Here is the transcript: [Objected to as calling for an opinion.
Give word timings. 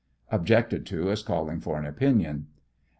[Objected 0.31 0.83
to 0.87 1.11
as 1.11 1.21
calling 1.21 1.59
for 1.59 1.77
an 1.77 1.85
opinion. 1.85 2.47